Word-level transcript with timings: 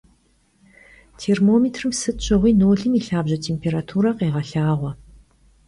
Têrmomêtrım 1.19 1.91
sıt 1.99 2.17
şığui 2.25 2.51
nolım 2.59 2.93
yi 2.97 3.01
lhabje 3.05 3.37
têmpêrature 3.43 4.11
khêğelhağue. 4.17 4.91